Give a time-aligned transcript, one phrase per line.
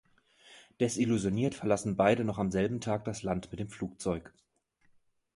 [0.79, 4.33] Desillusioniert verlassen beide noch am selben Tag das Land mit dem Flugzeug.